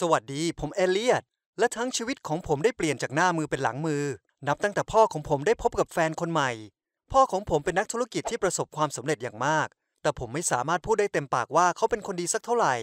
[0.00, 1.22] สวัสดีผมเอเลียด
[1.58, 4.04] และทั้งชีวิตของผมได้เปลี่ยนจากหน้ามือเป็นหลังมือ
[4.48, 6.50] นับตั้งแต่พ่อของผมได้พบกับแฟนคนใหม่
[7.12, 9.68] พ่อของผมเป็นนักธุรกิจที่ประสบความสำเร็จอย่างมาก
[10.02, 12.74] แต่ผมไม่สามารถพูดได้เต็มปากว่าเขาเป็นคนดีสักเท่าไหร่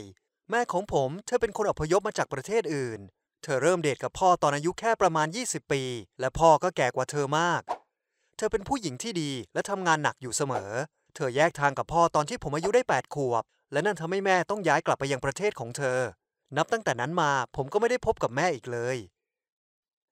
[0.49, 2.99] แม่ของผมเธอเป็นคนอพยพมาจากประเทศอื่น
[3.43, 5.83] เธอเริ่มเดทกับพ่อตอนอายุแค่ประมาณ 20 ปี
[6.19, 7.61] และพ่อก็แก่กว่าเธอมาก
[8.37, 10.71] เธอเป็นผู้หญิงที่ดีและทำงานหนักอยู่เสมอ
[11.15, 15.99] เธอแยกทางกับพ่อตอนที่ผมอายุได้ 8 ขวบ และนั่นทำให้แม่ต้องย้ายกลับไปยังประเทศของเธอ
[16.57, 18.97] นับตั้งแต่นั้นมาผมก็ไม่ได้พบกับแม่อีกเลย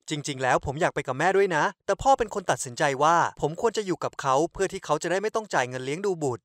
[0.10, 6.44] จริง ๆ แล้วผมอยากไปกับแม่ด้วยนะ แต่พ่อเป็นคนตัดสินใจว่า ผมควรจะอยู่กับเขาเพื่อที่เขาจะได้ไม่ต้องจ่ายเงินเลี้ยงดูบุตร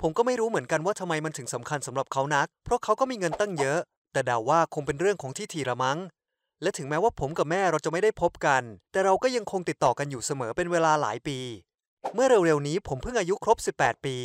[0.00, 3.78] ผมก็ไม่รู้เหมือนกันว่าทำไมมันถึงสำคัญสำหรับเขานัก เพราะเขาก็มีเงินตั้งเยอะ
[4.12, 5.98] แต่เดาว่าคงเป็นเรื่องของที่ทีละมั้ง
[6.62, 8.62] และถึงแม้ว่าผมกับแม่เราจะไม่ได้พบกัน
[8.92, 11.38] แต่เราก็ยังคงติดต่อกันอยู่เสมอเป็นเวลาหลายปี
[12.14, 14.16] เมื่อเร็วๆนี้ผมเพิ่งอายุครบ 18 ปี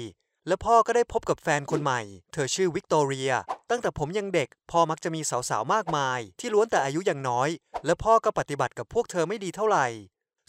[0.48, 2.02] และพ่อก็ได้พบกับแฟนคนใหม่
[2.34, 3.32] เธอชื่อวิกตอเรีย
[3.70, 7.50] ตั้งแต่ผมยังเด็ก พ่อมักจะมีสาวๆมากมาย ที่ล้วนแต่อายุยังน้อย
[7.86, 9.86] และพ่อก็ปฏิบัติกับพวกเธอไม่ดีเท่าไหร่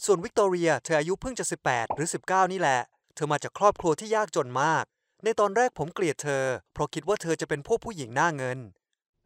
[0.05, 2.81] ส่วนวิกตอเรียเธออายุเพิ่งจะ 18 หรือ 19 นี่แหละ
[3.15, 4.85] เธอมาจากครอบครัวที่ยากจนมาก
[5.23, 8.59] ในตอนแรกผมเกลียดเธอ เพราะคิดว่าเธอจะเป็นพวกผู้หญิงหน้าเงิน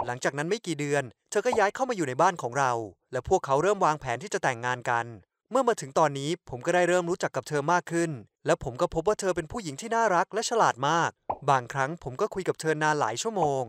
[0.05, 2.72] หลังจากนั้นไม่กี่เดือน เธอก็ย้ายเข้ามาอยู่ในบ้านของเรา
[3.11, 5.05] และพวกเขาเริ่มวางแผนที่จะแต่งงานกัน
[5.52, 8.11] เมื่อมาถึงตอนนี้ผมก็ได้เริ่มรู้จักกับเธอมากขึ้น
[8.45, 11.11] และผมก็พบว่าเธอเป็นผู้หญิงที่น่ารักและฉลาดมาก
[11.50, 13.63] บางครั้งผมก็คุยกับเธอนานหลายชั่วโมง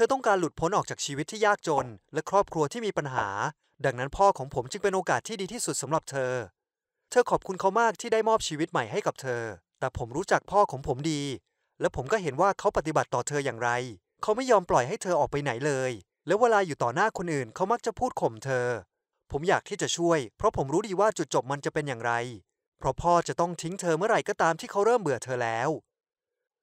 [0.00, 3.28] ธอต้องการหลุดพ้นออกจากชีวิตที่ยากจน และครอบครัวที่มีปัญหา
[3.84, 6.32] ดังนั้นพ่อของผมจึงเป็นโอกาสที่ดีที่สุดสำหรับเธอ
[7.10, 9.42] เธอขอบคุณเขามากที่ได้มอบชีวิตใหม่ให้กับเธอ
[9.78, 11.22] แต่ผมรู้จักพ่อของผมดี
[11.80, 13.70] และผมก็เห็นว่าเขาปฏิบัติต่อเธออย่างไร
[14.22, 15.90] เขาไม่ยอมปล่อยให้เธอออกไปไหนเลย
[16.26, 18.66] และเวลาอยู่ต่อหน้าคนอื่นเขามักจะพูดข่มเธอ
[19.30, 22.12] ผมอยากที่จะช่วย เพราะผมรู้ดีว่าจุดจบมันจะเป็นอย่างไร
[22.78, 25.68] เพราะพ่อจะต้องทิ้งเธอเมื่อไหร่ก็ตามที่เขาเริ่มเบื่อเธอแล้ว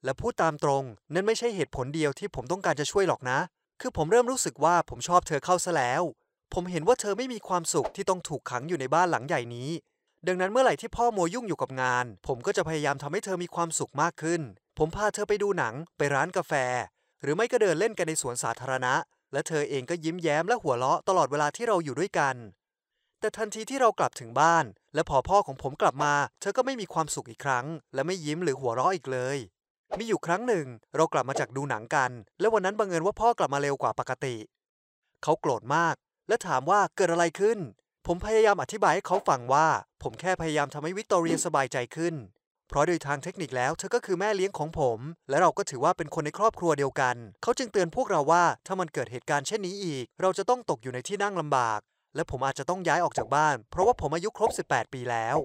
[0.06, 3.40] และพูดตามตรง นั่นไม่ใช่เหตุผลเดียวที่ผมต้องการจะช่วยหรอกนะ
[3.82, 6.02] คือผมเริ่มรู้สึกว่าผมชอบเธอเข้าซะแล้ว
[6.54, 9.70] ผมเห็นว่าเธอไม่มีความสุขที่ต้องถูกขังอยู่ในบ้านหลังใหญ่นี้
[10.28, 14.42] ดังนั้นเมื่อไหร่ที่พ่อมัวยุ่งอยู่กับงาน ผมก็จะพยายามทำให้เธอมีความสุขมากขึ้น
[14.78, 16.54] ผมพาเธอไปดูหนัง ไปร้านกาแฟ
[17.22, 18.94] หรือไม่ก็เดินเล่นกันในสวนสาธารณะ
[19.34, 22.36] และเธอเองก็ยิ้มแย้มและหัวเราะตลอดเวลาที่เราอยู่ด้วยกัน
[23.20, 29.38] แต่ทันทีที่เรากลับถึงบ้าน และพอพ่อของผมกลับมา เธอก็ไม่มีความสุขอีกครั้ง และไม่ยิ้มหรือหัวเราะอีกเลย
[30.00, 34.36] มีอยู่ครั้งหนึ่ง เรากลับมาจากดูหนังกัน และวันนั้นบังเอิญว่าพ่อกลับมาเร็วกว่าปกติ
[35.24, 35.96] เขาโกรธมาก
[36.28, 37.58] และถามว่าเกิดอะไรขึ้น
[38.08, 39.68] ผมพยายามอธิบายให้เขาฟังว่า
[40.04, 42.16] ผมแค่พยายามทำให้วิกตอเรียสบายใจขึ้น
[42.68, 51.80] เพราะโดยทางเทคนิคแล้วเธอก็คือแม่เลี้ยงของผม และเราก็ถือว่าเป็นคนในครอบครัวเดียวกัน เขาจึงเตือนพวกเราว่าถ้ามันเกิดเหตุการณ์เช่นนี้อีก เราจะต้องตกอยู่ในที่นั่งลำบาก
[52.16, 55.38] และผมอาจจะต้องย้ายออกจากบ้าน เพราะว่าผมอายุครบ 18 ปีแล้ว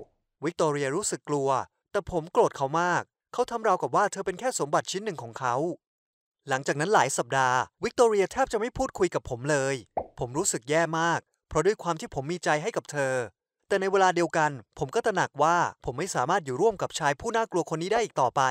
[0.45, 1.49] วิกตอเรียรู้สึกกลัว
[1.93, 3.03] แต่ผมโกรธเขามาก
[3.33, 5.55] เขาทำราวกับว่าเธอเป็นแค่สมบัติชิ้นหนึ่งของเขา
[6.49, 9.75] หลังจากนั้นหลายสัปดาห์ วิกตอเรียแทบจะไม่พูดคุยกับผมเลย
[10.19, 13.15] ผมรู้สึกแย่มาก เพราะด้วยความที่ผมมีใจให้กับเธอ
[13.69, 18.43] แต่ในเวลาเดียวกัน ผมก็ตระหนักว่าผมไม่สามารถอยู่ร่วมกับชายผู้น่ากลัวคนนี้ได้อีกต่อไป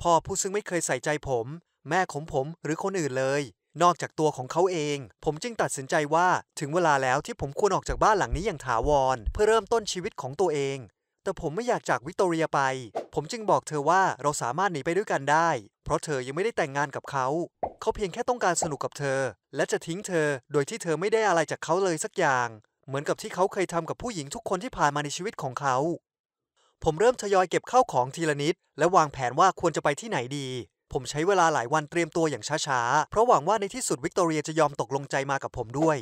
[0.00, 1.46] พ่อผู้ซึ่งไม่เคยใส่ใจผม
[1.88, 3.42] แม่ของผมหรือคนอื่นเลย
[3.82, 6.28] นอกจากตัวของเขาเอง ผมจึงตัดสินใจว่า
[6.60, 10.78] ถึงเวลาแล้วที่ผมควรออกจากบ้านหลังนี้อย่างถาวร เพื่อเริ่มต้นชีวิตของตัวเอง
[11.22, 12.60] แต่ผมไม่อยากจากวิกตอเรียไป
[13.16, 15.48] ผมจึงบอกเธอว่าเราสามารถหนีไปด้วยกันได้
[15.84, 17.26] เพราะเธอยังไม่ได้แต่งงานกับเขา
[17.80, 19.20] เขาเพียงแค่ต้องการสนุกกับเธอ
[19.56, 22.48] และจะทิ้งเธอโดยที่เธอไม่ได้อะไรจากเขาเลยสักอย่าง
[22.86, 25.76] เหมือนกับที่เขาเคยทำกับผู้หญิงทุกคนที่ผ่านมาในชีวิตของเขา
[26.84, 30.48] ผมเริ่มทยอยเก็บข้าวของทีละนิด และวางแผนว่าควรจะไปที่ไหนดี
[30.92, 35.98] ผมใช้เวลาหลายวันเตรียมตัวอย่างช้าๆ เพราะหวังว่าในที่สุดวิกตอเรียจะยอมตกลงใจมากับผมด้วย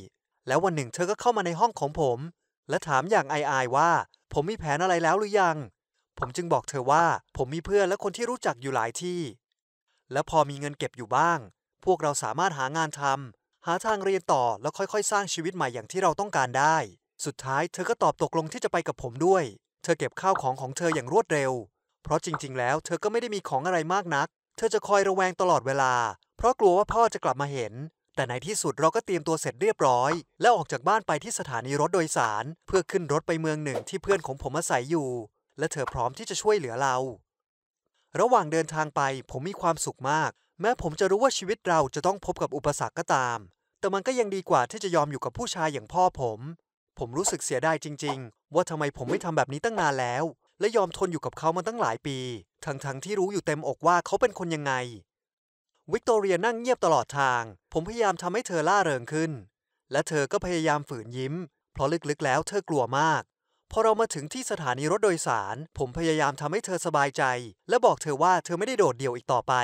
[0.49, 2.19] แล้ววันหนึ่งเธอก็เข้ามาในห้องของผม
[2.69, 3.91] และถามอย่างอายๆว่า
[4.33, 5.57] ผมมีแผนอะไรแล้วหรือยัง
[6.19, 7.05] ผมจึงบอกเธอว่า
[7.37, 9.21] ผมมีเพื่อนและคนที่รู้จักอยู่หลายที่
[10.13, 11.39] และพอมีเงินเก็บอยู่บ้าง
[11.85, 16.77] พวกเราสามารถหางานทำหาทางเรียนต่อแล้วค่อยๆ สร้างชีวิตใหม่อย่างที่เราต้องการได้
[17.25, 19.45] สุดท้ายเธอก็ตอบตกลงที่จะไปกับผมด้วย
[19.83, 21.53] เธอเก็บข้าวของของเธออย่างรวดเร็ว
[22.03, 25.95] เพราะจริง ๆ แล้วเธอก็ไม่ได้มีของอะไรมากนัก เธอจะคอยระแวงตลอดเวลา
[26.37, 27.73] เพราะกลัวว่าพ่อจะกลับมาเห็น
[28.17, 35.09] แต่ในที่สุดเราก็เตรียมตัวเสร็จเรียบร้อย และออกจากบ้านไปที่สถานีรถโดยสาร เพื่อขึ้นรถไปเมืองหนึ่งที่เพื่อนของผมอาศัยอยู่
[35.63, 36.97] และเธอพร้อมที่จะช่วยเหลือเรา
[38.21, 39.01] ระหว่างเดินทางไป
[39.31, 40.31] ผมมีความสุขมาก
[40.61, 43.39] แม้ผมจะรู้ว่าชีวิตเราจะต้องพบกับอุปสรรคก็ตาม
[43.81, 46.39] แต่มันก็ยังดีกว่าที่จะยอมอยู่กับผู้ชายอย่างพ่อผม
[46.99, 50.25] ผมรู้สึกเสียดายจริง ๆ ว่าทำไมผมไม่ทำแบบนี้ตั้งนานแล้ว
[50.61, 52.19] และยอมทนอยู่กับเขามาตั้งหลายปี
[52.65, 54.73] ทั้งๆที่รู้อยู่เต็มอกว่าเขาเป็นคนยังไง
[55.93, 57.43] วิกตอเรียนั่งเงียบตลอดทาง
[57.73, 59.33] ผมพยายามทำให้เธอล่าเริงขึ้น
[59.93, 61.35] และเธอก็พยายามฝืนยิ้ม
[61.73, 63.23] เพราะลึกๆแล้วเธอกลัวมาก
[63.75, 67.23] พอเรามาถึงที่สถานีรถโดยสาร ผมพยายามทำให้เธอสบายใจ
[67.69, 69.55] และบอกเธอว่าเธอไม่ได้โดดเดี่ยวอีกต่อไป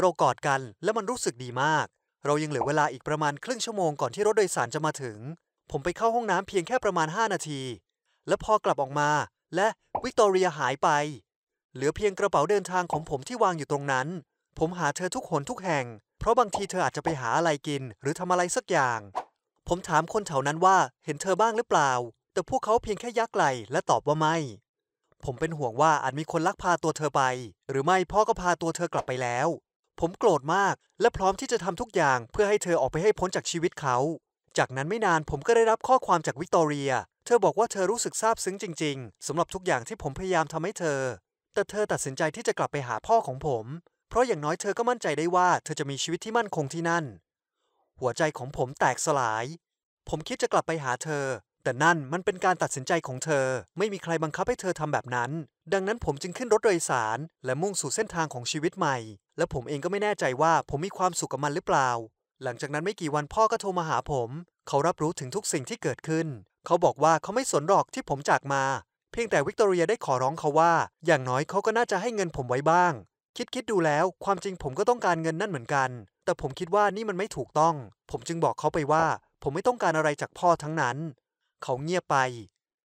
[0.00, 1.86] เรากอดกันและมันรู้สึกดีมาก
[2.24, 5.18] เรายังเหลือเวลาอีกประมาณครึ่งชั่วโมงก่อนที่รถโดยสารจะมาถึง
[5.70, 7.62] ผมไปเข้าห้องน้ำเพียงแค่ประมาณ 5 นาที
[8.28, 9.10] และพอกลับออกมา
[9.54, 9.68] และ
[10.04, 10.88] วิกตอเรียหายไป
[11.74, 14.06] เหลือเพียงกระเป๋าเดินทางของผมที่วางอยู่ตรงนั้น
[14.58, 15.86] ผมหาเธอทุกหนทุกแห่ง
[16.18, 19.00] เพราะบางทีเธออาจจะไปหาอะไรกิน หรือทำอะไรสักอย่าง
[19.68, 21.92] ผมถามคนแถวนั้นว่าเห็นเธอบ้างหรือเปล่า
[22.32, 24.36] แต่พวกเขาเพียงแค่ยักไหลและตอบว่าไม่
[25.24, 27.22] ผมเป็นห่วงว่าอาจมีคนลักพาตัวเธอไป
[27.70, 29.48] หรือไม่พ่อก็พาตัวเธอกลับไปแล้ว
[30.00, 33.96] ผมโกรธมากและพร้อมที่จะทำทุกอย่างเพื่อให้เธอออกไปให้พ้นจากชีวิตเขา
[34.58, 36.92] จากนั้นไม่นานผมก็ได้รับข้อความจากวิกตอเรีย
[37.24, 41.00] เธอบอกว่าเธอรู้สึกซาบซึ้งจริง ๆสำหรับทุกอย่างที่ผมพยายามทำให้เธอ
[41.54, 43.64] แต่เธอตัดสินใจที่จะกลับไปหาพ่อของผม
[44.08, 47.04] เพราะอย่างน้อยเธอก็มั่นใจได้ว่าเธอจะมีชีวิตที่มั่นคงที่นั่น
[48.00, 49.44] หัวใจของผมแตกสลาย
[50.08, 51.24] ผมคิดจะกลับไปหาเธอ
[51.62, 53.46] แต่นั่นมันเป็นการตัดสินใจของเธอ
[53.78, 55.30] ไม่มีใครบังคับให้เธอทำแบบนั้น
[55.72, 58.96] ดังนั้นผมจึงขึ้นรถโดยสาร และมุ่งสู่เส้นทางของชีวิตใหม่
[59.38, 61.90] และผมเองก็ไม่แน่ใจว่าผมมีความสุขกับมันหรือเปล่า
[62.42, 64.30] หลังจากนั้นไม่กี่วันพ่อก็โทรมาหาผม
[64.68, 66.26] เขารับรู้ถึงทุกสิ่งที่เกิดขึ้น
[66.66, 68.62] เขาบอกว่าเขาไม่สนหรอกที่ผมจากมา
[69.12, 70.72] เพียงแต่วิกตอเรียได้ขอร้องเขาว่า
[71.06, 72.92] อย่างน้อยเขาก็น่าจะให้เงินผมไว้บ้าง
[73.36, 75.90] คิดคิดดูแล้ว ความจริงผมก็ต้องการเงินนั่นเหมือนกัน
[76.24, 77.74] แต่ผมคิดว่านี่มันไม่ถูกต้อง
[78.10, 79.04] ผมจึงบอกเขาไปว่า
[79.42, 80.96] ผมไม่ต้องการอะไรจากพ่อทั้งนั้น
[81.62, 82.16] เขาเงียบไป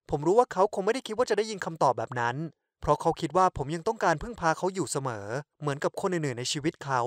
[0.10, 2.36] ผมรู้ว่าเขาคงไม่ได้คิดว่าจะได้ยินคำตอบแบบนั้น
[2.82, 5.28] เพราะเขาคิดว่าผมยังต้องการพึ่งพาเขาอยู่เสมอ
[5.62, 7.02] เหมือนกับคนอื่นๆในชีวิตเขา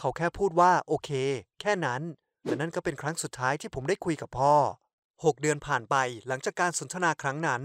[0.00, 1.10] เขาแค่พูดว่าโอเค
[1.60, 2.02] แค่นั้น
[2.46, 4.54] และนั่นก็เป็นครั้งสุดท้ายที่ผมได้คุยกับพ่อ
[5.24, 5.96] หกเดือนผ่านไป
[6.28, 7.62] หลังจากการสนทนาครั้งนั้น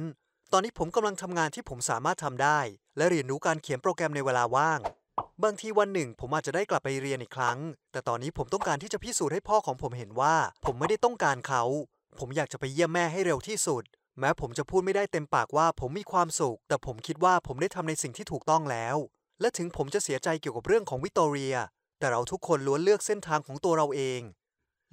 [0.52, 2.60] ตอนนี้ผมกำลังทำงานที่ผมสามารถทำได้
[2.98, 4.80] และเรียนรู้การเขียนโปรแกรมในเวลาว่าง
[5.44, 7.58] บางทีวันหนึ่งผมอาจจะได้กลับไปเรียนอีกครั้ง
[7.92, 10.36] แต่ตอนนี้ผมต้องการที่จะพิสูจน์ให้พ่อของผมเห็นว่า
[10.66, 11.64] ผมไม่ได้ต้องการเขา
[12.20, 13.84] ผมอยากจะไปเยี่ยมแม่ให้เร็วที่สุด
[14.20, 18.96] แม้ผมจะพูดไม่ได้เต็มปากว่าผมมีความสุข แต่ผมคิดว่าผมได้ทำในสิ่งที่ถูกต้องแล้ว
[19.42, 21.56] และถึงผมจะเสียใจเกี่ยวกับเรื่องของวิกตอเรีย
[22.00, 24.22] แต่เราทุกคนล้วนเลือกเส้นทางของตัวเราเอง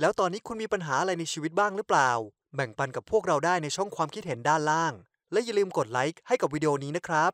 [0.01, 2.11] แล้วตอนนี้คุณมีปัญหาอะไรในชีวิตบ้างหรือเปล่า
[2.55, 4.93] แบ่งปันกับพวกเราได้ในช่องความคิดเห็นด้านล่าง
[5.33, 7.33] และอย่าลืมกดไลค์ให้กับวิดีโอนี้นะครับ